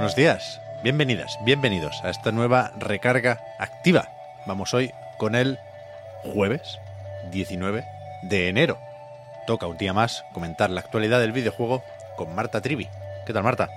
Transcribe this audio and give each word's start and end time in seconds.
Buenos 0.00 0.16
días, 0.16 0.62
bienvenidas, 0.82 1.38
bienvenidos 1.44 2.02
a 2.02 2.08
esta 2.08 2.32
nueva 2.32 2.72
recarga 2.78 3.38
activa. 3.58 4.08
Vamos 4.46 4.72
hoy 4.72 4.94
con 5.18 5.34
el 5.34 5.58
jueves 6.24 6.78
19 7.30 7.84
de 8.22 8.48
enero. 8.48 8.78
Toca 9.46 9.66
un 9.66 9.76
día 9.76 9.92
más 9.92 10.24
comentar 10.32 10.70
la 10.70 10.80
actualidad 10.80 11.20
del 11.20 11.32
videojuego 11.32 11.82
con 12.16 12.34
Marta 12.34 12.62
Trivi. 12.62 12.88
¿Qué 13.26 13.34
tal, 13.34 13.42
Marta? 13.42 13.68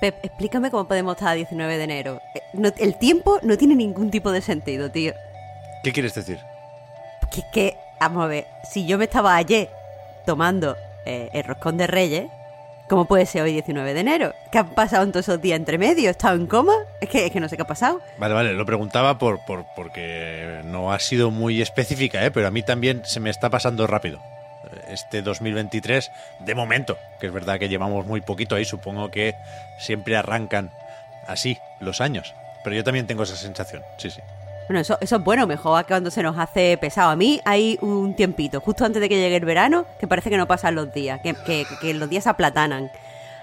Pep, 0.00 0.16
explícame 0.24 0.72
cómo 0.72 0.88
podemos 0.88 1.14
estar 1.14 1.28
a 1.28 1.34
19 1.34 1.78
de 1.78 1.84
enero. 1.84 2.20
Eh, 2.34 2.42
no- 2.52 2.72
el 2.76 2.96
tiempo 2.96 3.38
no 3.42 3.56
tiene 3.56 3.76
ningún 3.76 4.10
tipo 4.10 4.32
de 4.32 4.40
sentido, 4.42 4.90
tío. 4.90 5.14
¿Qué 5.84 5.92
quieres 5.92 6.14
decir? 6.14 6.40
Que, 7.30 7.42
que, 7.52 7.76
vamos 8.00 8.24
a 8.24 8.26
ver, 8.26 8.48
si 8.68 8.86
yo 8.88 8.98
me 8.98 9.04
estaba 9.04 9.36
ayer 9.36 9.70
tomando 10.26 10.76
eh, 11.06 11.30
el 11.32 11.44
roscón 11.44 11.76
de 11.76 11.86
Reyes, 11.86 12.28
¿cómo 12.90 13.04
puede 13.04 13.24
ser 13.24 13.42
hoy 13.42 13.52
19 13.52 13.94
de 13.94 14.00
enero? 14.00 14.34
¿Qué 14.50 14.58
han 14.58 14.70
pasado 14.70 15.04
en 15.04 15.12
todos 15.12 15.28
esos 15.28 15.40
días 15.40 15.56
entre 15.56 15.78
medio? 15.78 16.08
¿He 16.08 16.10
estado 16.10 16.34
en 16.34 16.48
coma? 16.48 16.74
Es 17.00 17.08
que, 17.08 17.26
es 17.26 17.32
que 17.32 17.38
no 17.38 17.48
sé 17.48 17.56
qué 17.56 17.62
ha 17.62 17.66
pasado. 17.66 18.02
Vale, 18.18 18.34
vale, 18.34 18.52
lo 18.52 18.66
preguntaba 18.66 19.16
por, 19.16 19.44
por, 19.44 19.64
porque 19.76 20.60
no 20.64 20.92
ha 20.92 20.98
sido 20.98 21.30
muy 21.30 21.62
específica, 21.62 22.26
¿eh? 22.26 22.32
pero 22.32 22.48
a 22.48 22.50
mí 22.50 22.64
también 22.64 23.02
se 23.04 23.20
me 23.20 23.30
está 23.30 23.48
pasando 23.48 23.86
rápido. 23.86 24.20
Este 24.88 25.22
2023, 25.22 26.10
de 26.40 26.54
momento, 26.54 26.98
que 27.20 27.28
es 27.28 27.32
verdad 27.32 27.60
que 27.60 27.68
llevamos 27.68 28.06
muy 28.06 28.20
poquito 28.20 28.56
ahí, 28.56 28.64
supongo 28.64 29.10
que 29.10 29.36
siempre 29.78 30.16
arrancan 30.16 30.72
así 31.28 31.58
los 31.78 32.00
años. 32.00 32.34
Pero 32.64 32.74
yo 32.74 32.82
también 32.82 33.06
tengo 33.06 33.22
esa 33.22 33.36
sensación, 33.36 33.82
sí, 33.98 34.10
sí. 34.10 34.20
Bueno, 34.70 34.82
eso, 34.82 34.96
eso 35.00 35.16
es 35.16 35.24
bueno, 35.24 35.48
mejor 35.48 35.84
cuando 35.84 36.12
se 36.12 36.22
nos 36.22 36.38
hace 36.38 36.78
pesado. 36.80 37.10
A 37.10 37.16
mí 37.16 37.40
hay 37.44 37.76
un 37.82 38.14
tiempito, 38.14 38.60
justo 38.60 38.84
antes 38.84 39.02
de 39.02 39.08
que 39.08 39.16
llegue 39.16 39.34
el 39.34 39.44
verano, 39.44 39.84
que 39.98 40.06
parece 40.06 40.30
que 40.30 40.36
no 40.36 40.46
pasan 40.46 40.76
los 40.76 40.92
días, 40.94 41.20
que, 41.22 41.34
que- 41.34 41.66
que 41.80 41.92
los 41.92 42.08
días 42.08 42.22
se 42.22 42.30
aplatanan. 42.30 42.88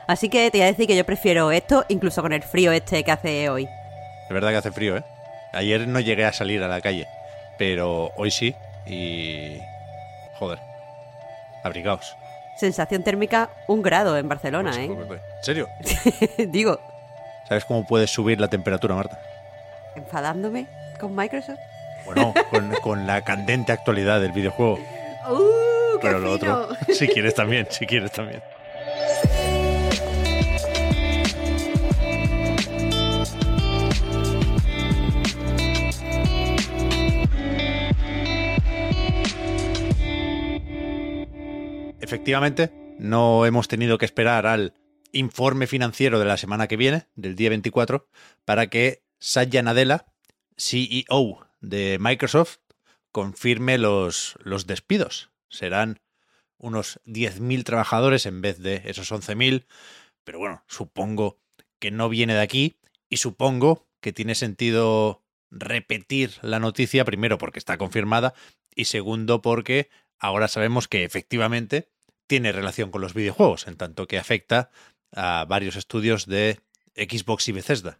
Así 0.07 0.29
que 0.29 0.49
te 0.51 0.59
voy 0.59 0.63
a 0.63 0.67
decir 0.67 0.87
que 0.87 0.95
yo 0.95 1.03
prefiero 1.05 1.51
esto, 1.51 1.83
incluso 1.89 2.21
con 2.21 2.31
el 2.31 2.43
frío 2.43 2.71
este 2.71 3.03
que 3.03 3.11
hace 3.11 3.49
hoy. 3.49 3.65
Es 3.65 4.29
verdad 4.29 4.51
que 4.51 4.55
hace 4.55 4.71
frío, 4.71 4.95
¿eh? 4.95 5.03
Ayer 5.51 5.85
no 5.85 5.99
llegué 5.99 6.23
a 6.23 6.31
salir 6.31 6.63
a 6.63 6.69
la 6.69 6.79
calle, 6.79 7.09
pero 7.57 8.13
hoy 8.15 8.31
sí 8.31 8.55
y... 8.85 9.59
Joder, 10.39 10.59
abrigaos. 11.61 12.15
Sensación 12.55 13.03
térmica 13.03 13.49
un 13.67 13.81
grado 13.81 14.17
en 14.17 14.29
Barcelona, 14.29 14.71
¿En 14.81 14.91
¿eh? 14.93 15.19
serio? 15.41 15.67
Digo, 16.37 16.79
¿Sabes 17.49 17.65
cómo 17.65 17.85
puedes 17.85 18.11
subir 18.11 18.39
la 18.39 18.47
temperatura, 18.47 18.95
Marta? 18.95 19.19
enfadándome 19.97 20.67
con 20.97 21.15
Microsoft. 21.15 21.59
Bueno, 22.05 22.33
con, 22.49 22.71
con 22.81 23.07
la 23.07 23.23
candente 23.23 23.71
actualidad 23.71 24.21
del 24.21 24.31
videojuego. 24.31 24.79
¡Uh, 25.29 25.99
Pero 26.01 26.19
lo 26.19 26.37
fino! 26.37 26.53
otro, 26.53 26.77
si 26.93 27.07
quieres 27.07 27.35
también, 27.35 27.67
si 27.69 27.85
quieres 27.85 28.11
también. 28.11 28.41
Efectivamente, 41.99 42.71
no 42.99 43.45
hemos 43.45 43.67
tenido 43.67 43.97
que 43.97 44.05
esperar 44.05 44.47
al 44.47 44.73
informe 45.11 45.67
financiero 45.67 46.19
de 46.19 46.25
la 46.25 46.37
semana 46.37 46.67
que 46.67 46.77
viene, 46.77 47.07
del 47.15 47.35
día 47.35 47.49
24, 47.49 48.07
para 48.45 48.67
que 48.67 49.03
Satya 49.19 49.61
Nadella, 49.61 50.05
CEO 50.57 51.47
de 51.61 51.97
Microsoft, 51.99 52.57
confirme 53.11 53.77
los, 53.77 54.35
los 54.43 54.67
despidos. 54.67 55.31
Serán 55.49 55.99
unos 56.57 56.99
10.000 57.05 57.63
trabajadores 57.63 58.25
en 58.25 58.41
vez 58.41 58.59
de 58.59 58.81
esos 58.85 59.11
11.000, 59.11 59.65
pero 60.23 60.39
bueno, 60.39 60.63
supongo 60.67 61.39
que 61.79 61.91
no 61.91 62.09
viene 62.09 62.33
de 62.33 62.41
aquí 62.41 62.79
y 63.09 63.17
supongo 63.17 63.87
que 64.01 64.13
tiene 64.13 64.35
sentido 64.35 65.23
repetir 65.49 66.33
la 66.41 66.59
noticia, 66.59 67.05
primero 67.05 67.37
porque 67.37 67.59
está 67.59 67.77
confirmada 67.77 68.33
y 68.75 68.85
segundo 68.85 69.41
porque 69.41 69.89
ahora 70.19 70.47
sabemos 70.47 70.87
que 70.87 71.03
efectivamente 71.03 71.89
tiene 72.27 72.51
relación 72.51 72.91
con 72.91 73.01
los 73.01 73.13
videojuegos, 73.13 73.67
en 73.67 73.77
tanto 73.77 74.07
que 74.07 74.17
afecta 74.17 74.69
a 75.13 75.45
varios 75.47 75.75
estudios 75.75 76.25
de 76.25 76.59
Xbox 76.95 77.47
y 77.47 77.53
Bethesda. 77.53 77.99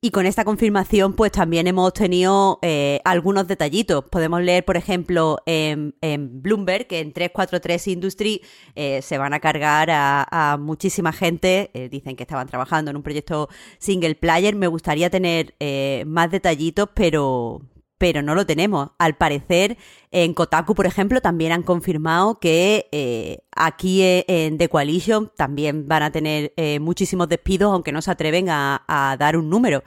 Y 0.00 0.12
con 0.12 0.26
esta 0.26 0.44
confirmación, 0.44 1.14
pues 1.14 1.32
también 1.32 1.66
hemos 1.66 1.92
tenido 1.92 2.60
eh, 2.62 3.00
algunos 3.04 3.48
detallitos. 3.48 4.04
Podemos 4.04 4.40
leer, 4.40 4.64
por 4.64 4.76
ejemplo, 4.76 5.40
en, 5.44 5.92
Bloomberg 6.40 6.86
que 6.86 7.00
en 7.00 7.12
343 7.12 7.88
Industry 7.88 8.40
eh, 8.76 9.02
se 9.02 9.18
van 9.18 9.34
a 9.34 9.40
cargar 9.40 9.90
a, 9.90 10.52
a 10.52 10.56
muchísima 10.56 11.12
gente. 11.12 11.72
Eh, 11.74 11.88
dicen 11.88 12.14
que 12.14 12.22
estaban 12.22 12.46
trabajando 12.46 12.92
en 12.92 12.96
un 12.96 13.02
proyecto 13.02 13.48
single 13.80 14.14
player. 14.14 14.54
Me 14.54 14.68
gustaría 14.68 15.10
tener 15.10 15.56
eh, 15.58 16.04
más 16.06 16.30
detallitos, 16.30 16.88
pero, 16.94 17.62
pero 17.98 18.22
no 18.22 18.34
lo 18.34 18.46
tenemos. 18.46 18.90
Al 18.98 19.16
parecer, 19.16 19.76
en 20.10 20.32
Kotaku, 20.32 20.74
por 20.74 20.86
ejemplo, 20.86 21.20
también 21.20 21.52
han 21.52 21.64
confirmado 21.64 22.38
que 22.38 22.88
eh, 22.92 23.40
aquí 23.54 24.02
eh, 24.02 24.24
en 24.28 24.56
The 24.56 24.68
Coalition 24.68 25.30
también 25.36 25.88
van 25.88 26.04
a 26.04 26.12
tener 26.12 26.54
eh, 26.56 26.78
muchísimos 26.78 27.28
despidos, 27.28 27.72
aunque 27.72 27.92
no 27.92 28.00
se 28.00 28.12
atreven 28.12 28.48
a, 28.48 29.16
dar 29.18 29.36
un 29.36 29.50
número. 29.50 29.82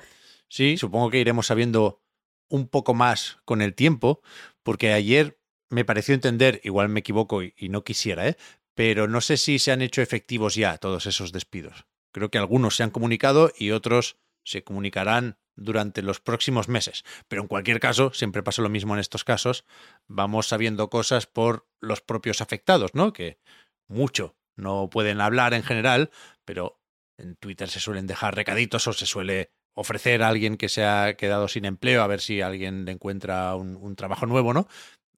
Sí, 0.49 0.77
supongo 0.77 1.09
que 1.09 1.19
iremos 1.19 1.47
sabiendo 1.47 2.03
un 2.49 2.67
poco 2.67 2.93
más 2.93 3.39
con 3.45 3.61
el 3.61 3.73
tiempo, 3.73 4.21
porque 4.63 4.91
ayer 4.91 5.39
me 5.69 5.85
pareció 5.85 6.13
entender, 6.13 6.59
igual 6.63 6.89
me 6.89 6.99
equivoco 6.99 7.41
y, 7.41 7.53
y 7.57 7.69
no 7.69 7.83
quisiera, 7.83 8.27
¿eh? 8.27 8.35
pero 8.75 9.07
no 9.07 9.21
sé 9.21 9.37
si 9.37 9.57
se 9.57 9.71
han 9.71 9.81
hecho 9.81 10.01
efectivos 10.01 10.55
ya 10.55 10.77
todos 10.77 11.05
esos 11.05 11.31
despidos. 11.31 11.85
Creo 12.11 12.29
que 12.29 12.37
algunos 12.37 12.75
se 12.75 12.83
han 12.83 12.89
comunicado 12.89 13.53
y 13.57 13.71
otros 13.71 14.17
se 14.43 14.63
comunicarán 14.63 15.37
durante 15.55 16.01
los 16.01 16.19
próximos 16.19 16.67
meses. 16.67 17.03
Pero 17.27 17.41
en 17.41 17.47
cualquier 17.47 17.79
caso, 17.79 18.13
siempre 18.13 18.43
pasa 18.43 18.61
lo 18.61 18.69
mismo 18.69 18.93
en 18.93 18.99
estos 18.99 19.23
casos, 19.23 19.65
vamos 20.07 20.47
sabiendo 20.47 20.89
cosas 20.89 21.27
por 21.27 21.67
los 21.79 22.01
propios 22.01 22.41
afectados, 22.41 22.93
¿no? 22.93 23.13
Que 23.13 23.39
mucho 23.87 24.35
no 24.55 24.89
pueden 24.89 25.21
hablar 25.21 25.53
en 25.53 25.63
general, 25.63 26.11
pero 26.45 26.79
en 27.17 27.35
Twitter 27.35 27.69
se 27.69 27.79
suelen 27.79 28.07
dejar 28.07 28.35
recaditos 28.35 28.87
o 28.87 28.93
se 28.93 29.05
suele 29.05 29.51
ofrecer 29.73 30.23
a 30.23 30.27
alguien 30.27 30.57
que 30.57 30.69
se 30.69 30.83
ha 30.83 31.15
quedado 31.15 31.47
sin 31.47 31.65
empleo 31.65 32.01
a 32.01 32.07
ver 32.07 32.21
si 32.21 32.41
alguien 32.41 32.85
le 32.85 32.91
encuentra 32.91 33.55
un, 33.55 33.95
trabajo 33.95 34.25
nuevo, 34.25 34.53
¿no? 34.53 34.67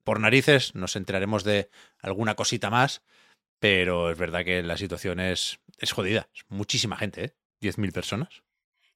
Por 0.03 0.19
narices 0.19 0.75
nos 0.75 0.95
enteraremos 0.95 1.43
de 1.43 1.69
alguna 1.99 2.35
cosita 2.35 2.69
más, 2.69 3.01
pero 3.59 4.11
es 4.11 4.17
verdad 4.17 4.43
que 4.43 4.61
la 4.61 4.77
situación 4.77 5.19
es, 5.19 5.59
es 5.77 5.91
jodida. 5.91 6.29
Es 6.35 6.43
muchísima 6.49 6.97
gente, 6.97 7.25
¿eh? 7.25 7.35
10.000 7.61 7.93
personas. 7.93 8.43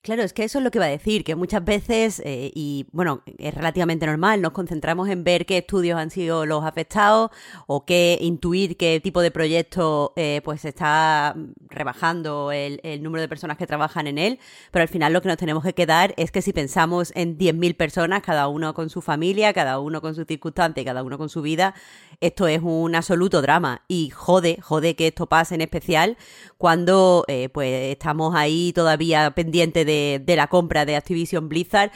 Claro, 0.07 0.23
es 0.23 0.31
que 0.31 0.45
eso 0.45 0.59
es 0.59 0.63
lo 0.63 0.71
que 0.71 0.77
iba 0.77 0.85
a 0.85 0.87
decir, 0.87 1.25
que 1.25 1.35
muchas 1.35 1.65
veces, 1.65 2.21
eh, 2.23 2.49
y 2.55 2.85
bueno, 2.93 3.23
es 3.37 3.53
relativamente 3.53 4.05
normal, 4.05 4.41
nos 4.41 4.53
concentramos 4.53 5.09
en 5.09 5.25
ver 5.25 5.45
qué 5.45 5.57
estudios 5.57 5.99
han 5.99 6.11
sido 6.11 6.45
los 6.45 6.63
afectados 6.63 7.29
o 7.65 7.83
qué 7.83 8.17
intuir 8.21 8.77
qué 8.77 9.01
tipo 9.01 9.19
de 9.19 9.31
proyecto 9.31 10.13
eh, 10.15 10.39
pues 10.45 10.63
está 10.63 11.35
rebajando 11.67 12.53
el, 12.53 12.79
número 13.03 13.21
de 13.21 13.27
personas 13.27 13.57
que 13.57 13.67
trabajan 13.67 14.07
en 14.07 14.17
él, 14.17 14.39
pero 14.71 14.83
al 14.83 14.87
final 14.87 15.11
lo 15.11 15.21
que 15.21 15.27
nos 15.27 15.35
tenemos 15.35 15.61
que 15.61 15.73
quedar 15.73 16.13
es 16.15 16.31
que 16.31 16.41
si 16.41 16.53
pensamos 16.53 17.11
en 17.13 17.37
10.000 17.37 17.75
personas, 17.75 18.21
cada 18.21 18.47
uno 18.47 18.73
con 18.73 18.89
su 18.89 19.01
familia, 19.01 19.51
cada 19.51 19.77
uno 19.81 19.99
con 19.99 20.15
sus 20.15 20.25
circunstancias, 20.25 20.85
cada 20.85 21.03
uno 21.03 21.17
con 21.17 21.27
su 21.27 21.41
vida, 21.41 21.75
esto 22.21 22.47
es 22.47 22.61
un 22.63 22.95
absoluto 22.95 23.41
drama. 23.41 23.81
Y 23.89 24.09
jode, 24.09 24.57
jode 24.61 24.95
que 24.95 25.07
esto 25.07 25.27
pase 25.27 25.55
en 25.55 25.61
especial 25.61 26.17
cuando 26.57 27.25
eh, 27.27 27.49
pues 27.49 27.91
estamos 27.91 28.33
ahí 28.35 28.71
todavía 28.73 29.31
pendientes 29.31 29.85
de, 29.85 29.96
de 30.23 30.35
la 30.35 30.47
compra 30.47 30.85
de 30.85 30.95
Activision 30.95 31.49
Blizzard. 31.49 31.91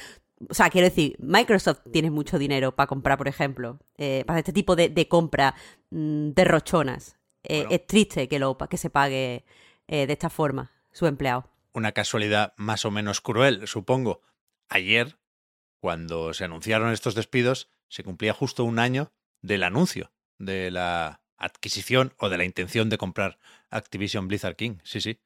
O 0.50 0.54
sea, 0.54 0.70
quiero 0.70 0.86
decir, 0.86 1.16
Microsoft 1.20 1.82
tiene 1.92 2.10
mucho 2.10 2.40
dinero 2.40 2.76
para 2.76 2.88
comprar, 2.88 3.18
por 3.18 3.28
ejemplo, 3.28 3.80
eh, 3.98 4.24
para 4.26 4.40
este 4.40 4.54
tipo 4.54 4.76
de, 4.76 4.90
de 4.90 5.08
compra 5.08 5.56
mm, 5.92 6.32
derrochonas. 6.32 7.18
Eh, 7.44 7.60
Bueno. 7.62 7.72
Es 7.72 7.88
triste 7.88 8.28
que, 8.28 8.40
lo, 8.40 8.58
que 8.58 8.78
se 8.78 8.90
pague 8.90 9.46
eh, 9.88 10.08
de 10.08 10.14
esta 10.14 10.30
forma 10.30 10.72
su 10.92 11.06
empleado. 11.08 11.50
Una 11.74 11.92
casualidad 11.92 12.54
más 12.58 12.86
o 12.86 12.92
menos 12.92 13.22
cruel, 13.22 13.68
supongo. 13.68 14.22
Ayer, 14.70 15.18
cuando 15.80 16.34
se 16.34 16.44
anunciaron 16.44 16.92
estos 16.92 17.16
despidos, 17.16 17.70
se 17.88 18.04
cumplía 18.04 18.34
justo 18.34 18.64
un 18.64 18.80
año 18.80 19.12
del 19.42 19.64
anuncio 19.64 20.12
de 20.38 20.72
la 20.72 21.21
adquisición 21.42 22.14
o 22.18 22.30
de 22.30 22.38
la 22.38 22.46
intención 22.46 22.90
de 22.90 22.98
comprar 22.98 23.40
Activision 23.70 24.28
Blizzard 24.28 24.56
King. 24.56 24.78
Sí, 24.84 25.02
sí. 25.02 25.20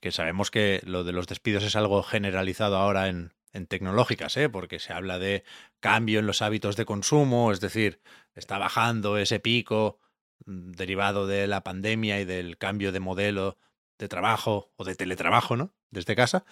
Que 0.00 0.12
sabemos 0.12 0.50
que 0.50 0.80
lo 0.84 1.04
de 1.04 1.12
los 1.12 1.26
despidos 1.26 1.62
es 1.62 1.76
algo 1.76 2.02
generalizado 2.02 2.76
ahora 2.76 3.08
en, 3.08 3.32
en 3.52 3.66
tecnológicas, 3.66 4.36
¿eh? 4.36 4.48
porque 4.48 4.78
se 4.78 4.92
habla 4.92 5.18
de 5.18 5.44
cambio 5.80 6.20
en 6.20 6.26
los 6.26 6.42
hábitos 6.42 6.76
de 6.76 6.84
consumo, 6.84 7.52
es 7.52 7.60
decir, 7.60 8.00
está 8.34 8.58
bajando 8.58 9.18
ese 9.18 9.40
pico 9.40 9.98
mm, 10.46 10.72
derivado 10.72 11.26
de 11.26 11.46
la 11.46 11.62
pandemia 11.62 12.20
y 12.20 12.24
del 12.24 12.58
cambio 12.58 12.92
de 12.92 13.00
modelo 13.00 13.58
de 13.98 14.08
trabajo 14.08 14.72
o 14.76 14.84
de 14.84 14.94
teletrabajo, 14.94 15.56
¿no? 15.56 15.74
Desde 15.90 16.16
casa, 16.16 16.44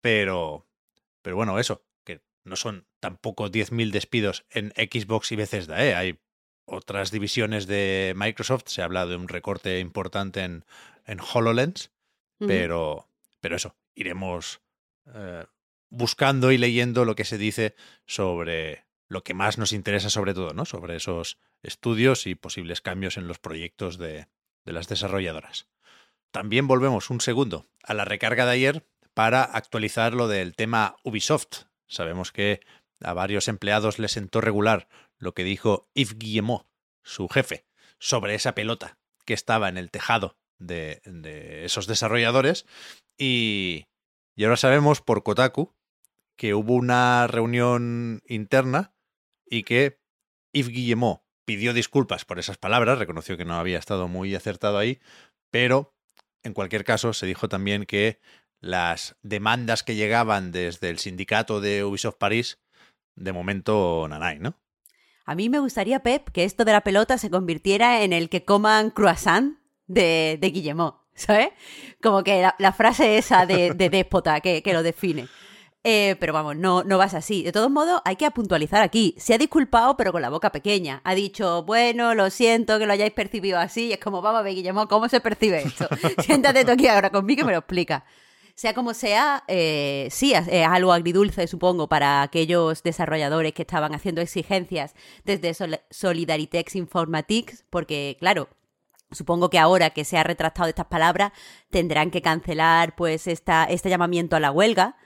pero, 0.00 0.66
pero 1.22 1.36
bueno, 1.36 1.58
eso, 1.58 1.84
que 2.04 2.22
no 2.44 2.56
son 2.56 2.86
tampoco 2.98 3.50
10.000 3.50 3.92
despidos 3.92 4.46
en 4.50 4.72
Xbox 4.76 5.30
y 5.32 5.36
Bethesda, 5.36 5.84
¿eh? 5.84 5.94
Hay 5.94 6.18
otras 6.68 7.10
divisiones 7.10 7.66
de 7.66 8.12
Microsoft, 8.16 8.64
se 8.66 8.82
habla 8.82 9.06
de 9.06 9.16
un 9.16 9.28
recorte 9.28 9.80
importante 9.80 10.42
en, 10.42 10.64
en 11.06 11.18
HoloLens, 11.20 11.90
pero, 12.38 13.08
pero 13.40 13.56
eso, 13.56 13.74
iremos 13.94 14.60
eh, 15.12 15.44
buscando 15.90 16.52
y 16.52 16.58
leyendo 16.58 17.04
lo 17.04 17.16
que 17.16 17.24
se 17.24 17.38
dice 17.38 17.74
sobre 18.06 18.84
lo 19.08 19.24
que 19.24 19.34
más 19.34 19.58
nos 19.58 19.72
interesa 19.72 20.10
sobre 20.10 20.34
todo, 20.34 20.52
¿no? 20.52 20.64
Sobre 20.64 20.94
esos 20.96 21.38
estudios 21.62 22.26
y 22.26 22.34
posibles 22.34 22.80
cambios 22.80 23.16
en 23.16 23.26
los 23.26 23.38
proyectos 23.38 23.98
de, 23.98 24.28
de 24.64 24.72
las 24.72 24.86
desarrolladoras. 24.86 25.66
También 26.30 26.68
volvemos 26.68 27.10
un 27.10 27.20
segundo 27.20 27.66
a 27.82 27.94
la 27.94 28.04
recarga 28.04 28.44
de 28.44 28.52
ayer 28.52 28.86
para 29.14 29.42
actualizar 29.42 30.14
lo 30.14 30.28
del 30.28 30.54
tema 30.54 30.96
Ubisoft. 31.02 31.64
Sabemos 31.86 32.30
que 32.30 32.60
a 33.00 33.14
varios 33.14 33.48
empleados 33.48 33.98
les 33.98 34.12
sentó 34.12 34.40
regular 34.40 34.88
lo 35.18 35.34
que 35.34 35.44
dijo 35.44 35.88
Yves 35.94 36.18
Guillemot, 36.18 36.66
su 37.02 37.28
jefe, 37.28 37.66
sobre 37.98 38.34
esa 38.34 38.54
pelota 38.54 38.98
que 39.24 39.34
estaba 39.34 39.68
en 39.68 39.76
el 39.76 39.90
tejado 39.90 40.36
de, 40.58 41.00
de 41.04 41.64
esos 41.64 41.86
desarrolladores. 41.86 42.66
Y, 43.16 43.86
y 44.36 44.44
ahora 44.44 44.56
sabemos 44.56 45.00
por 45.00 45.22
Kotaku 45.22 45.74
que 46.36 46.54
hubo 46.54 46.74
una 46.74 47.26
reunión 47.26 48.22
interna 48.26 48.94
y 49.50 49.64
que 49.64 50.00
Yves 50.52 50.70
Guillemot 50.70 51.22
pidió 51.44 51.72
disculpas 51.72 52.24
por 52.24 52.38
esas 52.38 52.58
palabras, 52.58 52.98
reconoció 52.98 53.36
que 53.36 53.44
no 53.44 53.54
había 53.54 53.78
estado 53.78 54.06
muy 54.06 54.34
acertado 54.34 54.78
ahí, 54.78 55.00
pero 55.50 55.94
en 56.42 56.52
cualquier 56.52 56.84
caso 56.84 57.12
se 57.12 57.26
dijo 57.26 57.48
también 57.48 57.86
que 57.86 58.20
las 58.60 59.16
demandas 59.22 59.82
que 59.82 59.94
llegaban 59.94 60.52
desde 60.52 60.90
el 60.90 60.98
sindicato 60.98 61.60
de 61.60 61.84
Ubisoft 61.84 62.18
París, 62.18 62.60
de 63.16 63.32
momento 63.32 64.06
nanay, 64.08 64.38
¿no? 64.38 64.60
A 65.28 65.34
mí 65.34 65.50
me 65.50 65.58
gustaría, 65.58 66.02
Pep, 66.02 66.30
que 66.30 66.44
esto 66.44 66.64
de 66.64 66.72
la 66.72 66.80
pelota 66.80 67.18
se 67.18 67.28
convirtiera 67.28 68.02
en 68.02 68.14
el 68.14 68.30
que 68.30 68.46
coman 68.46 68.88
croissant 68.88 69.58
de, 69.86 70.38
de 70.40 70.48
Guillemot, 70.48 71.02
¿sabes? 71.14 71.50
Como 72.02 72.24
que 72.24 72.48
la, 72.58 72.72
frase 72.72 73.18
esa 73.18 73.44
de, 73.44 73.74
de 73.74 73.90
déspota 73.90 74.40
que, 74.40 74.62
que 74.62 74.72
lo 74.72 74.82
define. 74.82 75.28
Eh, 75.84 76.16
pero 76.18 76.32
vamos, 76.32 76.56
no, 76.56 76.82
no 76.82 76.96
vas 76.96 77.12
así. 77.12 77.42
De 77.42 77.52
todos 77.52 77.70
modos, 77.70 78.00
hay 78.06 78.16
que 78.16 78.30
puntualizar 78.30 78.80
aquí. 78.80 79.14
Se 79.18 79.34
ha 79.34 79.38
disculpado, 79.38 79.98
pero 79.98 80.12
con 80.12 80.22
la 80.22 80.30
boca 80.30 80.50
pequeña. 80.50 81.02
Ha 81.04 81.14
dicho, 81.14 81.62
bueno, 81.64 82.14
lo 82.14 82.30
siento 82.30 82.78
que 82.78 82.86
lo 82.86 82.94
hayáis 82.94 83.12
percibido 83.12 83.58
así. 83.58 83.88
Y 83.88 83.92
es 83.92 83.98
como, 83.98 84.22
vamos 84.22 84.40
a 84.40 84.42
ver, 84.42 84.54
Guillermo, 84.54 84.88
¿cómo 84.88 85.10
se 85.10 85.20
percibe 85.20 85.62
esto? 85.62 85.88
Siéntate 86.24 86.64
tú 86.64 86.70
aquí 86.72 86.88
ahora 86.88 87.10
conmigo 87.10 87.42
y 87.42 87.44
me 87.44 87.52
lo 87.52 87.58
explica. 87.58 88.02
Sea 88.58 88.74
como 88.74 88.92
sea, 88.92 89.44
eh, 89.46 90.08
sí, 90.10 90.32
es 90.34 90.66
algo 90.66 90.92
agridulce, 90.92 91.46
supongo, 91.46 91.88
para 91.88 92.22
aquellos 92.22 92.82
desarrolladores 92.82 93.52
que 93.52 93.62
estaban 93.62 93.94
haciendo 93.94 94.20
exigencias 94.20 94.96
desde 95.24 95.54
Solidaritex 95.90 96.74
Informatics, 96.74 97.64
porque, 97.70 98.16
claro, 98.18 98.48
Supongo 99.10 99.48
que 99.48 99.58
ahora 99.58 99.88
que 99.88 100.04
se 100.04 100.18
ha 100.18 100.22
retractado 100.22 100.68
estas 100.68 100.84
palabras 100.84 101.32
tendrán 101.70 102.10
que 102.10 102.20
cancelar 102.20 102.94
pues 102.94 103.26
esta, 103.26 103.64
este 103.64 103.88
llamamiento 103.88 104.36
a 104.36 104.40
la 104.40 104.50
huelga 104.50 104.98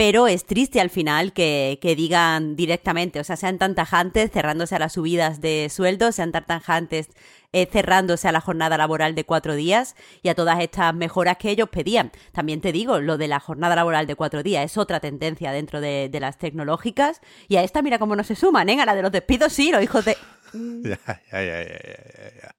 pero 0.00 0.28
es 0.28 0.46
triste 0.46 0.80
al 0.80 0.88
final 0.88 1.34
que, 1.34 1.78
digan 1.94 2.56
directamente, 2.56 3.20
o 3.20 3.24
sea, 3.24 3.36
sean 3.36 3.58
tan 3.58 3.74
tajantes 3.74 4.30
cerrándose 4.30 4.74
a 4.74 4.78
las 4.78 4.94
subidas 4.94 5.42
de 5.42 5.68
sueldo, 5.68 6.10
sean 6.10 6.32
tan 6.32 6.46
tajantes 6.46 7.10
eh, 7.52 7.68
cerrándose 7.70 8.26
a 8.26 8.32
la 8.32 8.40
jornada 8.40 8.78
laboral 8.78 9.14
de 9.14 9.24
cuatro 9.24 9.54
días 9.56 9.96
y 10.22 10.30
a 10.30 10.34
todas 10.34 10.58
estas 10.60 10.94
mejoras 10.94 11.36
que 11.36 11.50
ellos 11.50 11.68
pedían. 11.68 12.12
También 12.32 12.62
te 12.62 12.72
digo, 12.72 12.98
lo 12.98 13.18
de 13.18 13.28
la 13.28 13.40
jornada 13.40 13.76
laboral 13.76 14.06
de 14.06 14.14
cuatro 14.14 14.42
días 14.42 14.64
es 14.64 14.78
otra 14.78 15.00
tendencia 15.00 15.52
dentro 15.52 15.82
de, 15.82 16.08
las 16.18 16.38
tecnológicas 16.38 17.20
y 17.46 17.56
a 17.56 17.62
esta 17.62 17.82
mira 17.82 17.98
cómo 17.98 18.16
no 18.16 18.24
se 18.24 18.36
suman, 18.36 18.70
¿eh? 18.70 18.80
A 18.80 18.86
la 18.86 18.94
de 18.94 19.02
los 19.02 19.12
despidos 19.12 19.52
sí, 19.52 19.70
los 19.70 19.82
hijos 19.82 20.06
de... 20.06 20.16
ya, 20.82 20.98
ya, 21.30 21.42
ya, 21.42 21.62
ya, 21.62 22.56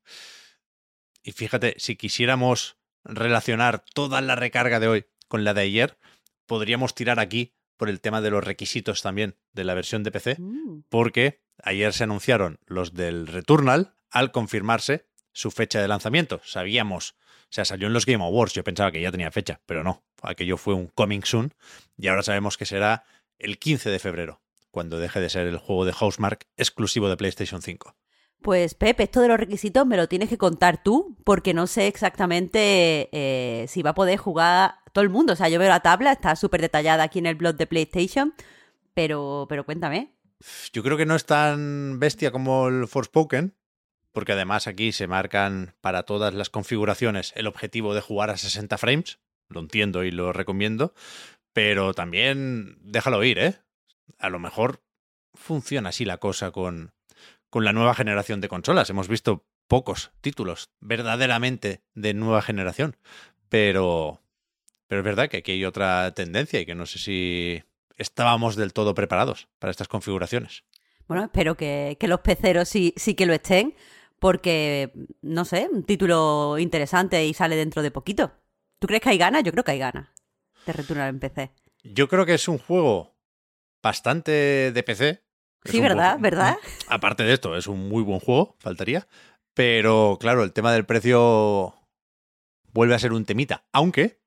Y 1.24 1.32
fíjate, 1.32 1.74
si 1.80 1.96
quisiéramos 1.96 2.78
relacionar 3.04 3.84
toda 3.96 4.22
la 4.22 4.36
recarga 4.36 4.80
de 4.80 4.88
hoy 4.88 5.06
con 5.28 5.44
la 5.44 5.56
de 5.56 5.62
ayer, 5.62 5.98
podríamos 6.52 6.94
tirar 6.94 7.22
aquí 7.22 7.54
por 7.78 7.88
el 7.88 8.02
tema 8.02 8.20
de 8.20 8.30
los 8.30 8.44
requisitos 8.44 9.02
también 9.02 9.38
de 9.54 9.64
la 9.64 9.74
versión 9.74 10.04
de 10.04 10.12
PC, 10.12 10.36
mm. 10.38 10.84
porque 10.90 11.40
ayer 11.64 11.94
se 11.94 12.04
anunciaron 12.04 12.60
los 12.66 12.94
del 12.94 13.26
Returnal 13.26 13.96
al 14.10 14.34
confirmarse 14.34 15.08
su 15.32 15.50
fecha 15.50 15.82
de 15.82 15.88
lanzamiento. 15.88 16.42
Sabíamos, 16.44 17.12
o 17.12 17.52
sea, 17.52 17.64
salió 17.64 17.88
en 17.88 17.94
los 17.94 18.06
Game 18.06 18.22
Awards, 18.22 18.52
yo 18.52 18.66
pensaba 18.66 18.92
que 18.92 19.00
ya 19.00 19.12
tenía 19.12 19.32
fecha, 19.32 19.62
pero 19.66 19.82
no, 19.86 20.04
aquello 20.22 20.58
fue 20.58 20.74
un 20.74 20.88
coming 20.88 21.22
soon 21.24 21.54
y 21.96 22.10
ahora 22.10 22.22
sabemos 22.22 22.58
que 22.58 22.66
será 22.66 23.06
el 23.40 23.58
15 23.58 23.90
de 23.90 24.00
febrero, 24.00 24.42
cuando 24.72 25.00
deje 25.00 25.22
de 25.22 25.30
ser 25.30 25.48
el 25.48 25.56
juego 25.56 25.86
de 25.86 25.94
Housemark 25.94 26.50
exclusivo 26.58 27.08
de 27.08 27.16
PlayStation 27.16 27.62
5. 27.62 27.96
Pues 28.42 28.74
Pepe, 28.74 29.04
esto 29.04 29.22
de 29.22 29.28
los 29.28 29.40
requisitos 29.40 29.86
me 29.86 29.98
lo 29.98 30.08
tienes 30.08 30.28
que 30.28 30.38
contar 30.38 30.82
tú, 30.82 31.16
porque 31.24 31.54
no 31.54 31.68
sé 31.68 31.88
exactamente 31.88 33.10
eh, 33.12 33.68
si 33.68 33.84
va 33.84 33.92
a 33.92 33.96
poder 33.96 34.18
jugar 34.18 34.76
todo 34.94 35.04
el 35.04 35.10
mundo. 35.10 35.34
O 35.34 35.36
sea, 35.36 35.48
yo 35.48 35.60
veo 35.60 35.70
la 35.70 35.82
tabla, 35.82 36.12
está 36.12 36.36
súper 36.36 36.62
detallada 36.62 37.04
aquí 37.04 37.20
en 37.20 37.28
el 37.28 37.36
blog 37.36 37.56
de 37.56 37.68
PlayStation, 37.68 38.34
pero, 38.96 39.46
pero 39.48 39.64
cuéntame. 39.64 40.16
Yo 40.74 40.82
creo 40.82 40.98
que 40.98 41.06
no 41.06 41.16
es 41.16 41.26
tan 41.26 42.00
bestia 42.00 42.32
como 42.32 42.68
el 42.68 42.88
Forspoken, 42.88 43.56
porque 44.12 44.32
además 44.32 44.66
aquí 44.66 44.92
se 44.92 45.06
marcan 45.06 45.76
para 45.80 46.04
todas 46.04 46.34
las 46.34 46.50
configuraciones 46.50 47.34
el 47.36 47.46
objetivo 47.46 47.94
de 47.94 48.02
jugar 48.02 48.32
a 48.32 48.38
60 48.38 48.78
frames. 48.80 49.20
Lo 49.50 49.60
entiendo 49.60 50.04
y 50.04 50.12
lo 50.12 50.34
recomiendo, 50.34 50.96
pero 51.54 51.94
también 51.94 52.78
déjalo 52.82 53.24
ir, 53.24 53.38
¿eh? 53.38 53.60
A 54.18 54.30
lo 54.30 54.40
mejor 54.40 54.82
funciona 55.34 55.90
así 55.90 56.06
la 56.06 56.18
cosa 56.18 56.52
con, 56.52 56.94
con 57.52 57.66
la 57.66 57.74
nueva 57.74 57.94
generación 57.94 58.42
de 58.42 58.48
consolas. 58.48 58.90
Hemos 58.90 59.08
visto 59.08 59.46
pocos 59.68 60.12
títulos 60.22 60.72
verdaderamente 60.80 61.84
de 61.94 62.16
nueva 62.16 62.42
generación, 62.42 62.98
pero, 63.50 64.22
pero 64.88 65.02
es 65.02 65.06
verdad 65.06 65.30
que 65.30 65.38
aquí 65.38 65.52
hay 65.52 65.66
otra 65.66 66.12
tendencia 66.16 66.60
y 66.60 66.66
que 66.66 66.74
no 66.74 66.88
sé 66.88 66.98
si 66.98 67.64
estábamos 67.98 68.56
del 68.56 68.74
todo 68.74 68.96
preparados 68.96 69.50
para 69.60 69.70
estas 69.70 69.90
configuraciones. 69.90 70.64
Bueno, 71.08 71.26
espero 71.26 71.56
que, 71.56 71.98
los 72.02 72.22
peceros 72.22 72.70
sí, 72.70 72.94
sí 72.96 73.16
que 73.16 73.26
lo 73.26 73.34
estén, 73.34 73.76
porque, 74.18 74.94
no 75.22 75.44
sé, 75.44 75.68
un 75.70 75.84
título 75.84 76.58
interesante 76.58 77.26
y 77.26 77.34
sale 77.34 77.58
dentro 77.58 77.82
de 77.82 77.92
poquito. 77.92 78.32
¿Tú 78.80 78.88
crees 78.88 79.02
que 79.04 79.10
hay 79.10 79.18
ganas? 79.18 79.44
Yo 79.44 79.52
creo 79.52 79.66
que 79.66 79.72
hay 79.72 79.80
ganas 79.80 80.08
de 80.66 80.72
retornar 80.72 81.10
en 81.10 81.20
PC. 81.20 81.52
Yo 81.84 82.08
creo 82.08 82.26
que 82.26 82.36
es 82.36 82.48
un 82.48 82.60
juego 82.60 83.14
bastante 83.84 84.72
de 84.72 84.84
PC, 84.84 85.22
Sí, 85.66 85.80
¿verdad? 85.80 86.18
¿Verdad? 86.20 86.58
Aparte 86.88 87.24
de 87.24 87.34
esto, 87.34 87.56
es 87.56 87.68
un 87.68 87.88
muy 87.88 88.04
buen 88.04 88.20
juego, 88.20 88.56
faltaría. 88.60 89.08
Pero 89.54 90.18
claro, 90.20 90.44
el 90.44 90.54
tema 90.54 90.74
del 90.74 90.86
precio 90.86 91.76
vuelve 92.74 92.96
a 92.96 93.00
ser 93.00 93.14
un 93.14 93.26
temita. 93.26 93.66
Aunque 93.72 94.22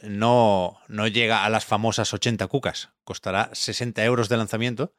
no, 0.00 0.78
no 0.88 1.06
llega 1.06 1.44
a 1.44 1.50
las 1.50 1.66
famosas 1.66 2.12
80 2.12 2.46
cucas. 2.48 2.90
Costará 3.04 3.50
60 3.52 4.04
euros 4.04 4.28
de 4.28 4.36
lanzamiento. 4.36 4.94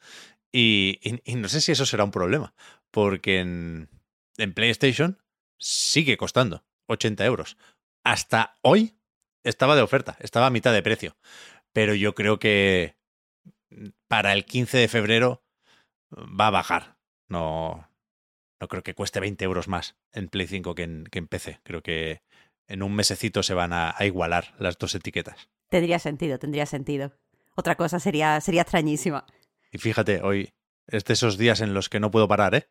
Y, 0.51 0.99
no 1.35 1.49
sé 1.49 1.61
si 1.61 1.71
eso 1.71 1.85
será 1.85 2.03
un 2.03 2.11
problema. 2.11 2.53
Porque 2.91 3.39
en, 3.39 3.89
en 4.37 4.53
PlayStation 4.53 5.21
sigue 5.57 6.17
costando 6.17 6.63
80 6.87 7.25
euros. 7.25 7.57
Hasta 8.03 8.55
hoy 8.61 8.95
estaba 9.43 9.75
de 9.75 9.81
oferta, 9.81 10.17
estaba 10.19 10.47
a 10.47 10.51
mitad 10.51 10.73
de 10.73 10.83
precio. 10.83 11.17
Pero 11.71 11.95
yo 11.95 12.13
creo 12.13 12.37
que 12.37 12.95
para 14.07 14.33
el 14.33 14.45
15 14.45 14.77
de 14.77 14.87
febrero 14.87 15.42
va 16.17 16.47
a 16.47 16.51
bajar. 16.51 16.97
No, 17.27 17.87
no 18.59 18.67
creo 18.67 18.83
que 18.83 18.95
cueste 18.95 19.19
20 19.19 19.43
euros 19.45 19.67
más 19.67 19.95
en 20.11 20.29
Play 20.29 20.47
5 20.47 20.75
que 20.75 20.83
en, 20.83 21.03
que 21.05 21.19
en 21.19 21.27
PC. 21.27 21.59
Creo 21.63 21.81
que 21.81 22.21
en 22.67 22.83
un 22.83 22.95
mesecito 22.95 23.43
se 23.43 23.53
van 23.53 23.73
a, 23.73 23.95
igualar 24.01 24.53
las 24.57 24.77
dos 24.77 24.95
etiquetas. 24.95 25.49
Tendría 25.69 25.99
sentido, 25.99 26.39
tendría 26.39 26.65
sentido. 26.65 27.13
Otra 27.55 27.75
cosa 27.75 27.99
sería, 27.99 28.39
sería 28.41 28.61
extrañísima. 28.61 29.25
Y 29.71 29.77
fíjate, 29.79 30.21
hoy 30.21 30.53
es 30.87 31.05
de 31.05 31.13
esos 31.13 31.37
días 31.37 31.61
en 31.61 31.73
los 31.73 31.89
que 31.89 31.99
no 31.99 32.11
puedo 32.11 32.27
parar, 32.27 32.55
¿eh? 32.55 32.69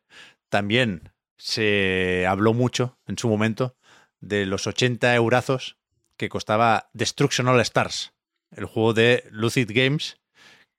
También 0.49 1.13
se 1.37 2.25
habló 2.27 2.53
mucho 2.53 2.97
en 3.07 3.17
su 3.17 3.27
momento 3.27 3.75
de 4.19 4.45
los 4.45 4.67
80 4.67 5.13
eurazos 5.15 5.77
que 6.17 6.29
costaba 6.29 6.89
Destruction 6.93 7.47
All 7.47 7.59
Stars, 7.61 8.13
el 8.51 8.65
juego 8.65 8.93
de 8.93 9.25
Lucid 9.31 9.69
Games, 9.73 10.21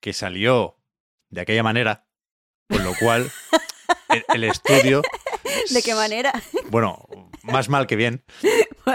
que 0.01 0.13
salió 0.13 0.79
de 1.31 1.41
aquella 1.41 1.63
manera 1.63 2.04
con 2.69 2.85
lo 2.85 2.95
cual, 2.95 3.31
el, 4.35 4.45
estudio 4.45 5.03
¿De 5.71 5.83
qué 5.83 5.95
manera? 5.95 6.33
Bueno, 6.71 7.07
más 7.43 7.69
mal 7.69 7.87
que 7.87 7.97
bien. 7.97 8.25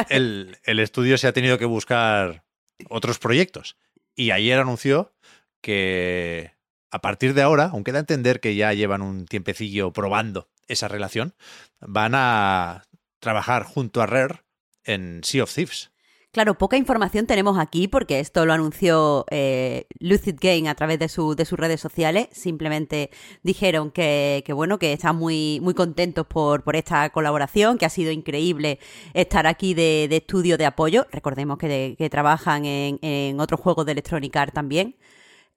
El, 0.10 0.58
el 0.64 0.80
estudio 0.80 1.18
se 1.18 1.28
ha 1.28 1.34
tenido 1.34 1.58
que 1.58 1.66
buscar 1.66 2.44
otros 2.90 3.20
proyectos. 3.20 3.78
Y 4.16 4.32
ayer 4.32 4.60
anunció 4.60 5.14
que 5.62 6.54
a 6.92 7.00
partir 7.02 7.34
de 7.34 7.42
ahora, 7.42 7.70
aunque 7.74 7.92
da 7.92 8.00
a 8.00 8.02
entender 8.02 8.40
que 8.40 8.56
ya 8.56 8.74
llevan 8.74 9.02
un 9.02 9.26
tiempecillo 9.26 9.94
probando 9.94 10.50
esa 10.68 10.88
relación, 10.88 11.36
van 11.80 12.14
a 12.16 12.88
trabajar 13.20 13.64
junto 13.64 14.02
a 14.02 14.06
Rare 14.06 14.44
en 14.84 15.22
Sea 15.24 15.44
of 15.44 15.54
Thieves. 15.54 15.92
Claro, 16.32 16.56
poca 16.60 16.78
información 16.78 17.26
tenemos 17.26 17.58
aquí 17.58 17.88
porque 17.88 18.20
esto 18.20 18.46
lo 18.46 18.54
anunció 18.54 19.26
eh, 19.32 19.88
Lucid 20.00 20.36
Game 20.40 20.70
a 20.70 20.76
través 20.76 21.00
de, 21.00 21.10
su, 21.10 21.36
de 21.36 21.44
sus 21.44 21.58
redes 21.58 21.82
sociales. 21.82 22.28
Simplemente 22.32 23.10
dijeron 23.42 23.90
que, 23.90 24.44
bueno, 24.54 24.78
que 24.78 24.94
están 24.94 25.16
muy, 25.16 25.60
muy 25.62 25.74
contentos 25.74 26.28
por, 26.28 26.64
por, 26.64 26.76
esta 26.76 27.10
colaboración, 27.10 27.80
que 27.80 27.86
ha 27.88 27.90
sido 27.90 28.12
increíble 28.12 28.78
estar 29.16 29.48
aquí 29.48 29.74
de, 29.74 30.06
de 30.08 30.18
estudio 30.18 30.58
de 30.60 30.68
apoyo. 30.68 31.08
Recordemos 31.12 31.58
que, 31.58 32.10
trabajan 32.12 32.66
en, 32.66 33.00
en, 33.02 33.40
otros 33.40 33.60
juegos 33.60 33.88
de 33.88 33.94
Electronic 33.94 34.36
Arts 34.36 34.54
también. 34.54 34.98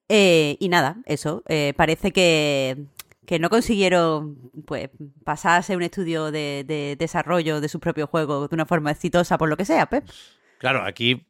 Eh, 0.08 0.56
y 0.58 0.68
nada, 0.70 1.02
eso. 1.06 1.42
Eh, 1.48 1.74
parece 1.76 2.12
que, 2.12 2.86
que 3.26 3.38
no 3.38 3.50
consiguieron 3.50 4.50
pues 4.66 4.90
pasarse 5.24 5.76
un 5.76 5.82
estudio 5.82 6.30
de, 6.30 6.64
de, 6.66 6.96
desarrollo 6.98 7.60
de 7.60 7.68
sus 7.68 7.80
propios 7.80 8.08
juegos 8.10 8.48
de 8.48 8.54
una 8.54 8.66
forma 8.66 8.90
exitosa, 8.90 9.38
por 9.38 9.50
lo 9.50 9.56
que 9.58 9.66
sea, 9.66 9.86
Pep. 9.86 10.04
Claro, 10.62 10.84
aquí 10.84 11.26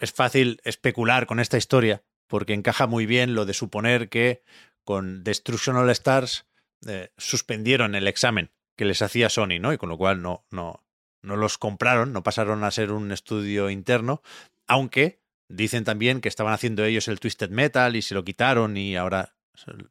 es 0.00 0.12
fácil 0.12 0.60
especular 0.64 1.26
con 1.26 1.38
esta 1.38 1.56
historia, 1.56 2.02
porque 2.26 2.52
encaja 2.52 2.88
muy 2.88 3.06
bien 3.06 3.36
lo 3.36 3.44
de 3.44 3.54
suponer 3.54 4.08
que 4.08 4.42
con 4.82 5.22
Destruction 5.22 5.76
All 5.76 5.88
Stars 5.90 6.48
eh, 6.88 7.12
suspendieron 7.16 7.94
el 7.94 8.08
examen 8.08 8.50
que 8.76 8.84
les 8.84 9.00
hacía 9.00 9.28
Sony, 9.28 9.60
¿no? 9.60 9.72
Y 9.72 9.78
con 9.78 9.88
lo 9.88 9.96
cual 9.96 10.20
no, 10.20 10.44
no, 10.50 10.84
no 11.22 11.36
los 11.36 11.58
compraron, 11.58 12.12
no 12.12 12.24
pasaron 12.24 12.64
a 12.64 12.72
ser 12.72 12.90
un 12.90 13.12
estudio 13.12 13.70
interno, 13.70 14.20
aunque 14.66 15.20
dicen 15.48 15.84
también 15.84 16.20
que 16.20 16.28
estaban 16.28 16.52
haciendo 16.52 16.84
ellos 16.84 17.06
el 17.06 17.20
Twisted 17.20 17.50
Metal 17.50 17.94
y 17.94 18.02
se 18.02 18.16
lo 18.16 18.24
quitaron 18.24 18.76
y 18.76 18.96
ahora 18.96 19.36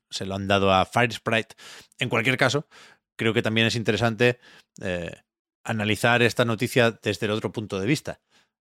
se 0.10 0.26
lo 0.26 0.36
han 0.36 0.50
dado 0.50 0.74
a 0.74 0.84
Fire 0.84 1.14
Sprite. 1.14 1.56
En 1.98 2.10
cualquier 2.10 2.36
caso, 2.36 2.68
creo 3.16 3.34
que 3.34 3.42
también 3.42 3.68
es 3.68 3.78
interesante 3.78 4.42
eh, 4.82 5.16
analizar 5.64 6.22
esta 6.22 6.44
noticia 6.44 6.92
desde 6.92 7.28
el 7.28 7.32
otro 7.32 7.54
punto 7.54 7.80
de 7.80 7.88
vista. 7.88 8.20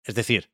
Es 0.06 0.14
decir, 0.14 0.50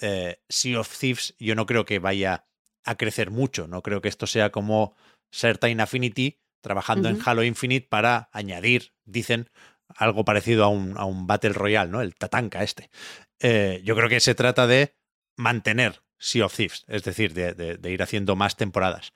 eh, 0.00 0.40
Sea 0.48 0.80
of 0.80 0.98
Thieves 0.98 1.34
yo 1.38 1.54
no 1.54 1.66
creo 1.66 1.84
que 1.84 1.98
vaya 1.98 2.46
a 2.84 2.96
crecer 2.96 3.30
mucho, 3.30 3.68
no 3.68 3.82
creo 3.82 4.00
que 4.00 4.08
esto 4.08 4.26
sea 4.26 4.50
como 4.50 4.96
Certain 5.30 5.80
Affinity 5.80 6.40
trabajando 6.62 7.08
uh 7.08 7.12
-huh. 7.12 7.16
en 7.16 7.22
Halo 7.24 7.44
Infinite 7.44 7.88
para 7.88 8.30
añadir, 8.32 8.94
dicen, 9.04 9.50
algo 9.96 10.24
parecido 10.24 10.64
a 10.64 10.68
un, 10.68 10.96
a 10.96 11.04
un 11.04 11.26
Battle 11.26 11.52
Royale, 11.52 11.90
¿no? 11.90 12.00
El 12.00 12.14
Tatanka 12.14 12.62
este. 12.62 12.90
Eh, 13.40 13.80
yo 13.84 13.94
creo 13.96 14.08
que 14.08 14.20
se 14.20 14.34
trata 14.34 14.66
de 14.66 14.94
mantener 15.36 16.02
Sea 16.18 16.46
of 16.46 16.54
Thieves, 16.54 16.84
es 16.86 17.02
decir, 17.02 17.34
de, 17.34 17.54
de, 17.54 17.76
de 17.76 17.90
ir 17.90 18.02
haciendo 18.02 18.36
más 18.36 18.56
temporadas, 18.56 19.12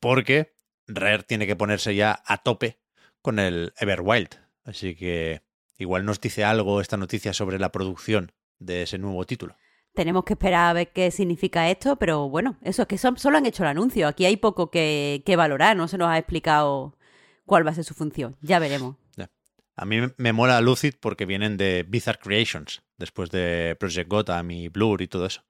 porque 0.00 0.54
Rare 0.86 1.22
tiene 1.22 1.46
que 1.46 1.56
ponerse 1.56 1.94
ya 1.94 2.22
a 2.26 2.42
tope 2.42 2.78
con 3.22 3.38
el 3.38 3.72
Everwild, 3.78 4.30
así 4.64 4.94
que 4.94 5.42
igual 5.78 6.04
nos 6.04 6.20
dice 6.20 6.44
algo 6.44 6.80
esta 6.80 6.96
noticia 6.96 7.32
sobre 7.32 7.58
la 7.58 7.72
producción 7.72 8.32
de 8.64 8.82
ese 8.82 8.98
nuevo 8.98 9.24
título. 9.24 9.56
Tenemos 9.94 10.24
que 10.24 10.32
esperar 10.32 10.70
a 10.70 10.72
ver 10.72 10.92
qué 10.92 11.10
significa 11.10 11.70
esto, 11.70 11.96
pero 11.96 12.28
bueno, 12.28 12.56
eso 12.62 12.82
es 12.82 12.88
que 12.88 12.96
son, 12.96 13.18
solo 13.18 13.36
han 13.36 13.46
hecho 13.46 13.62
el 13.62 13.68
anuncio. 13.68 14.08
Aquí 14.08 14.24
hay 14.24 14.36
poco 14.36 14.70
que, 14.70 15.22
que, 15.26 15.36
valorar, 15.36 15.76
no 15.76 15.86
se 15.86 15.98
nos 15.98 16.08
ha 16.08 16.18
explicado 16.18 16.96
cuál 17.44 17.66
va 17.66 17.72
a 17.72 17.74
ser 17.74 17.84
su 17.84 17.92
función. 17.92 18.36
Ya 18.40 18.58
veremos. 18.58 18.96
Yeah. 19.16 19.30
A 19.76 19.84
mí 19.84 19.98
me 20.16 20.32
mola 20.32 20.60
Lucid 20.62 20.94
porque 20.98 21.26
vienen 21.26 21.58
de 21.58 21.84
Bizarre 21.86 22.20
Creations, 22.22 22.82
después 22.96 23.30
de 23.30 23.76
Project 23.78 24.08
Gotham 24.08 24.50
y 24.50 24.68
Blur 24.68 25.02
y 25.02 25.08
todo 25.08 25.26
eso. 25.26 25.44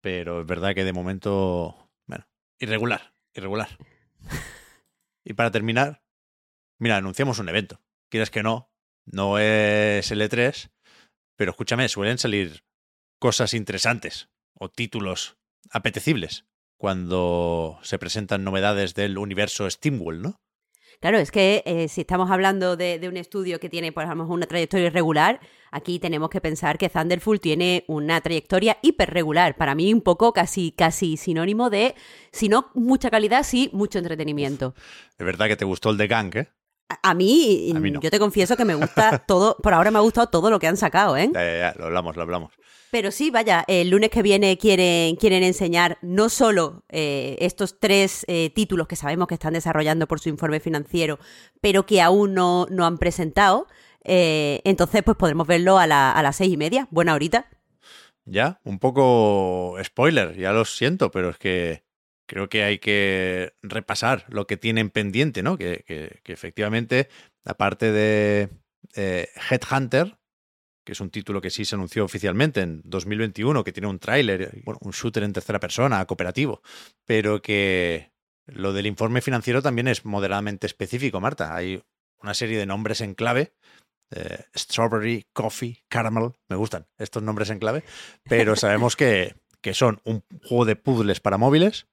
Pero 0.00 0.40
es 0.40 0.46
verdad 0.46 0.74
que 0.74 0.84
de 0.84 0.92
momento, 0.92 1.88
bueno, 2.06 2.26
irregular, 2.58 3.14
irregular. 3.32 3.68
y 5.24 5.34
para 5.34 5.52
terminar, 5.52 6.02
mira, 6.78 6.96
anunciamos 6.96 7.38
un 7.38 7.48
evento. 7.48 7.80
Quieres 8.10 8.30
que 8.30 8.42
no, 8.42 8.70
no 9.06 9.38
es 9.38 10.10
el 10.10 10.20
E3, 10.20 10.70
pero 11.36 11.50
escúchame, 11.50 11.88
suelen 11.88 12.18
salir 12.18 12.64
cosas 13.18 13.54
interesantes 13.54 14.28
o 14.54 14.68
títulos 14.68 15.36
apetecibles 15.70 16.44
cuando 16.76 17.78
se 17.82 17.98
presentan 17.98 18.44
novedades 18.44 18.94
del 18.94 19.18
universo 19.18 19.68
Steamworld, 19.70 20.22
¿no? 20.22 20.40
Claro, 21.00 21.18
es 21.18 21.30
que 21.30 21.62
eh, 21.66 21.88
si 21.88 22.02
estamos 22.02 22.30
hablando 22.30 22.76
de, 22.76 22.98
de, 22.98 23.08
un 23.08 23.16
estudio 23.16 23.58
que 23.58 23.68
tiene, 23.68 23.92
por 23.92 24.04
ejemplo, 24.04 24.26
una 24.26 24.46
trayectoria 24.46 24.86
irregular, 24.86 25.40
aquí 25.70 25.98
tenemos 25.98 26.30
que 26.30 26.40
pensar 26.40 26.78
que 26.78 26.88
Thunderful 26.88 27.40
tiene 27.40 27.84
una 27.88 28.20
trayectoria 28.20 28.78
hiperregular. 28.80 29.56
Para 29.56 29.74
mí, 29.74 29.92
un 29.92 30.00
poco 30.00 30.32
casi, 30.32 30.72
casi 30.72 31.16
sinónimo 31.16 31.68
de, 31.68 31.94
si 32.32 32.48
no 32.48 32.70
mucha 32.74 33.10
calidad, 33.10 33.42
sí 33.42 33.70
mucho 33.72 33.98
entretenimiento. 33.98 34.74
Es 35.18 35.26
verdad 35.26 35.48
que 35.48 35.56
te 35.56 35.64
gustó 35.64 35.90
el 35.90 35.96
de 35.96 36.06
Gang, 36.06 36.36
¿eh? 36.36 36.48
A 37.02 37.14
mí, 37.14 37.72
a 37.74 37.80
mí 37.80 37.90
no. 37.90 38.00
yo 38.00 38.10
te 38.10 38.18
confieso 38.18 38.56
que 38.56 38.64
me 38.64 38.74
gusta 38.74 39.18
todo, 39.26 39.56
por 39.62 39.72
ahora 39.74 39.90
me 39.90 39.98
ha 39.98 40.02
gustado 40.02 40.28
todo 40.28 40.50
lo 40.50 40.58
que 40.58 40.66
han 40.66 40.76
sacado, 40.76 41.16
¿eh? 41.16 41.30
Ya, 41.32 41.44
ya, 41.44 41.58
ya, 41.58 41.74
lo 41.78 41.86
hablamos, 41.86 42.16
lo 42.16 42.22
hablamos. 42.22 42.52
Pero 42.90 43.10
sí, 43.10 43.30
vaya, 43.30 43.64
el 43.66 43.90
lunes 43.90 44.10
que 44.10 44.22
viene 44.22 44.56
quieren, 44.56 45.16
quieren 45.16 45.42
enseñar 45.42 45.98
no 46.00 46.28
solo 46.28 46.84
eh, 46.90 47.36
estos 47.40 47.80
tres 47.80 48.24
eh, 48.28 48.50
títulos 48.54 48.86
que 48.86 48.94
sabemos 48.94 49.26
que 49.26 49.34
están 49.34 49.54
desarrollando 49.54 50.06
por 50.06 50.20
su 50.20 50.28
informe 50.28 50.60
financiero, 50.60 51.18
pero 51.60 51.86
que 51.86 52.00
aún 52.00 52.34
no, 52.34 52.66
no 52.70 52.86
han 52.86 52.98
presentado. 52.98 53.66
Eh, 54.04 54.60
entonces, 54.64 55.02
pues 55.02 55.16
podremos 55.16 55.46
verlo 55.46 55.78
a, 55.78 55.88
la, 55.88 56.12
a 56.12 56.22
las 56.22 56.36
seis 56.36 56.52
y 56.52 56.56
media, 56.56 56.86
buena 56.92 57.14
horita. 57.14 57.48
Ya, 58.26 58.60
un 58.62 58.78
poco 58.78 59.76
spoiler, 59.82 60.36
ya 60.36 60.52
lo 60.52 60.64
siento, 60.64 61.10
pero 61.10 61.30
es 61.30 61.38
que 61.38 61.82
creo 62.26 62.48
que 62.48 62.64
hay 62.64 62.78
que 62.78 63.54
repasar 63.62 64.24
lo 64.28 64.46
que 64.46 64.56
tienen 64.56 64.90
pendiente, 64.90 65.42
¿no? 65.42 65.56
Que, 65.58 65.84
que, 65.86 66.20
que 66.22 66.32
efectivamente, 66.32 67.08
aparte 67.44 67.92
de 67.92 68.48
eh, 68.94 69.28
Headhunter, 69.50 70.18
que 70.84 70.92
es 70.92 71.00
un 71.00 71.10
título 71.10 71.40
que 71.40 71.50
sí 71.50 71.64
se 71.64 71.74
anunció 71.74 72.04
oficialmente 72.04 72.60
en 72.60 72.82
2021, 72.84 73.64
que 73.64 73.72
tiene 73.72 73.88
un 73.88 73.98
tráiler, 73.98 74.60
bueno, 74.64 74.78
un 74.82 74.92
shooter 74.92 75.22
en 75.22 75.32
tercera 75.32 75.58
persona, 75.58 76.04
cooperativo, 76.04 76.62
pero 77.06 77.40
que 77.40 78.12
lo 78.46 78.72
del 78.72 78.86
informe 78.86 79.22
financiero 79.22 79.62
también 79.62 79.88
es 79.88 80.04
moderadamente 80.04 80.66
específico, 80.66 81.20
Marta. 81.20 81.56
Hay 81.56 81.82
una 82.20 82.34
serie 82.34 82.58
de 82.58 82.66
nombres 82.66 83.00
en 83.00 83.14
clave. 83.14 83.54
Eh, 84.10 84.44
strawberry, 84.54 85.26
coffee, 85.32 85.82
caramel, 85.88 86.32
me 86.48 86.56
gustan 86.56 86.86
estos 86.98 87.22
nombres 87.22 87.48
en 87.50 87.58
clave, 87.58 87.82
pero 88.28 88.54
sabemos 88.54 88.96
que, 88.96 89.34
que 89.64 89.72
son 89.72 90.02
un 90.04 90.22
juego 90.42 90.66
de 90.66 90.76
puzzles 90.76 91.20
para 91.20 91.38
móviles, 91.38 91.86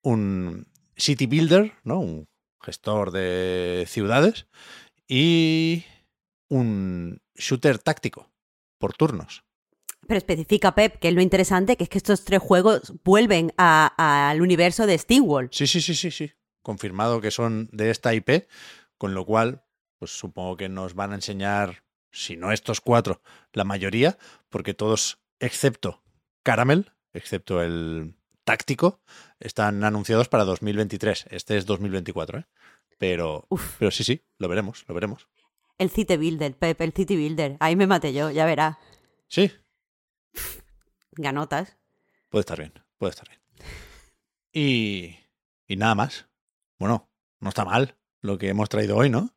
un 0.00 0.66
city 0.96 1.26
builder, 1.26 1.74
¿no? 1.84 2.00
Un 2.00 2.28
gestor 2.62 3.10
de 3.10 3.84
ciudades 3.86 4.46
y 5.06 5.84
un 6.48 7.20
shooter 7.34 7.78
táctico 7.78 8.30
por 8.78 8.94
turnos. 8.94 9.44
Pero 10.06 10.16
especifica 10.16 10.74
Pep, 10.74 10.98
que 10.98 11.08
es 11.08 11.14
lo 11.14 11.20
interesante, 11.20 11.76
que 11.76 11.84
es 11.84 11.90
que 11.90 11.98
estos 11.98 12.24
tres 12.24 12.40
juegos 12.40 12.94
vuelven 13.04 13.52
al 13.58 14.40
universo 14.40 14.86
de 14.86 14.96
Steamworld. 14.96 15.50
Sí, 15.52 15.66
sí, 15.66 15.82
sí, 15.82 15.94
sí, 15.94 16.10
sí. 16.10 16.32
Confirmado 16.62 17.20
que 17.20 17.30
son 17.30 17.68
de 17.70 17.90
esta 17.90 18.14
IP, 18.14 18.48
con 18.96 19.12
lo 19.12 19.26
cual, 19.26 19.62
pues 19.98 20.10
supongo 20.10 20.56
que 20.56 20.70
nos 20.70 20.94
van 20.94 21.12
a 21.12 21.16
enseñar, 21.16 21.84
si 22.10 22.38
no 22.38 22.50
estos 22.50 22.80
cuatro, 22.80 23.20
la 23.52 23.64
mayoría, 23.64 24.16
porque 24.48 24.72
todos, 24.72 25.18
excepto 25.38 26.02
Caramel, 26.42 26.92
excepto 27.12 27.62
el 27.62 28.14
táctico, 28.44 29.00
están 29.38 29.84
anunciados 29.84 30.28
para 30.28 30.44
2023. 30.44 31.26
Este 31.30 31.56
es 31.56 31.66
2024, 31.66 32.40
¿eh? 32.40 32.46
Pero, 32.98 33.46
pero 33.78 33.90
sí, 33.90 34.04
sí, 34.04 34.24
lo 34.38 34.48
veremos, 34.48 34.84
lo 34.88 34.94
veremos. 34.94 35.28
El 35.78 35.90
City 35.90 36.16
Builder, 36.16 36.54
Pepe, 36.54 36.84
el 36.84 36.92
City 36.92 37.16
Builder. 37.16 37.56
Ahí 37.60 37.74
me 37.74 37.86
maté 37.86 38.12
yo, 38.12 38.30
ya 38.30 38.44
verás. 38.44 38.76
Sí. 39.28 39.50
Ganotas. 41.12 41.78
Puede 42.28 42.40
estar 42.40 42.58
bien, 42.58 42.74
puede 42.98 43.10
estar 43.10 43.28
bien. 43.28 43.40
Y, 44.52 45.16
y 45.66 45.76
nada 45.76 45.94
más. 45.94 46.26
Bueno, 46.78 47.08
no 47.38 47.48
está 47.48 47.64
mal 47.64 47.96
lo 48.20 48.36
que 48.36 48.48
hemos 48.48 48.68
traído 48.68 48.96
hoy, 48.96 49.08
¿no? 49.08 49.34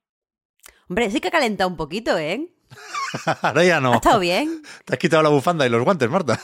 Hombre, 0.90 1.10
sí 1.12 1.22
que 1.22 1.30
ha 1.30 1.32
calentado 1.32 1.70
un 1.70 1.78
poquito, 1.78 2.18
¿eh? 2.18 2.54
Ahora 3.42 3.64
ya 3.64 3.80
no. 3.80 3.94
¿Ha 3.94 3.96
estado 3.96 4.20
bien? 4.20 4.64
Te 4.86 4.94
has 4.94 5.00
quitado 5.00 5.24
la 5.24 5.30
bufanda 5.30 5.66
y 5.66 5.70
los 5.70 5.84
guantes, 5.84 6.10
Marta. 6.10 6.40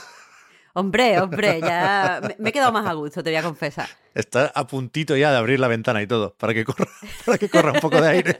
Hombre, 0.72 1.18
hombre, 1.20 1.60
ya 1.60 2.20
me 2.38 2.50
he 2.50 2.52
quedado 2.52 2.72
más 2.72 2.86
a 2.86 2.92
gusto, 2.92 3.22
te 3.22 3.30
voy 3.30 3.36
a 3.36 3.42
confesar. 3.42 3.88
Está 4.14 4.52
a 4.54 4.66
puntito 4.66 5.16
ya 5.16 5.30
de 5.32 5.36
abrir 5.36 5.58
la 5.58 5.68
ventana 5.68 6.00
y 6.02 6.06
todo, 6.06 6.34
para 6.36 6.54
que 6.54 6.64
corra, 6.64 6.86
para 7.26 7.38
que 7.38 7.48
corra 7.48 7.72
un 7.72 7.80
poco 7.80 8.00
de 8.00 8.08
aire. 8.08 8.36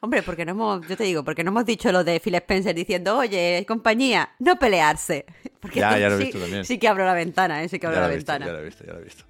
Hombre, 0.00 0.22
porque 0.22 0.44
no 0.44 0.52
hemos, 0.52 0.86
yo 0.86 0.96
te 0.96 1.04
digo, 1.04 1.24
porque 1.24 1.42
no 1.42 1.50
hemos 1.50 1.64
dicho 1.64 1.90
lo 1.90 2.04
de 2.04 2.20
Phil 2.20 2.34
Spencer 2.34 2.74
diciendo, 2.74 3.16
oye, 3.16 3.64
compañía, 3.66 4.30
no 4.38 4.58
pelearse. 4.58 5.24
Porque 5.62 5.78
ya, 5.78 5.96
ya 5.96 6.08
lo 6.08 6.16
he 6.16 6.18
sí, 6.18 6.24
visto 6.24 6.40
también. 6.40 6.64
Sí 6.64 6.76
que 6.76 6.88
abro 6.88 7.04
la 7.06 7.14
ventana, 7.14 7.62
¿eh? 7.62 7.68
sí 7.68 7.78
que 7.78 7.86
abro 7.86 7.94
ya 7.94 8.00
la 8.00 8.08
lo 8.08 8.12
he 8.12 8.16
visto, 8.16 8.32
ventana. 8.32 8.46
ya 8.50 8.52
lo 8.52 8.58
he 8.58 8.64
visto, 8.64 8.84
ya 8.84 8.92
lo 8.94 8.98
he 8.98 9.04
visto. 9.04 9.24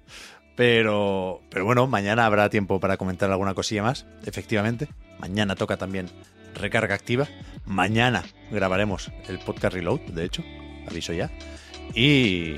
Pero, 0.55 1.41
pero 1.51 1.63
bueno, 1.63 1.85
mañana 1.85 2.25
habrá 2.25 2.49
tiempo 2.49 2.79
para 2.79 2.97
comentar 2.97 3.29
alguna 3.31 3.53
cosilla 3.53 3.83
más, 3.83 4.07
efectivamente. 4.25 4.87
Mañana 5.19 5.55
toca 5.55 5.77
también 5.77 6.09
recarga 6.55 6.95
activa. 6.95 7.27
Mañana 7.65 8.23
grabaremos 8.49 9.11
el 9.27 9.37
podcast 9.39 9.75
Reload, 9.75 9.99
de 10.01 10.25
hecho, 10.25 10.43
aviso 10.87 11.13
ya. 11.13 11.29
Y 11.93 12.53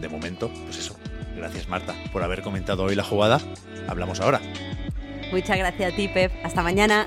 de 0.00 0.08
momento, 0.08 0.50
pues 0.64 0.78
eso. 0.78 0.96
Gracias 1.36 1.68
Marta 1.68 1.94
por 2.12 2.22
haber 2.22 2.42
comentado 2.42 2.84
hoy 2.84 2.94
la 2.94 3.04
jugada. 3.04 3.40
Hablamos 3.86 4.20
ahora. 4.20 4.40
Muchas 5.30 5.58
gracias 5.58 5.92
a 5.92 5.96
ti, 5.96 6.08
Pep. 6.08 6.32
Hasta 6.42 6.62
mañana. 6.62 7.06